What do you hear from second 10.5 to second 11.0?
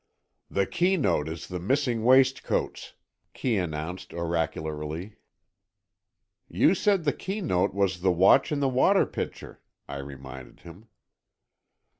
him.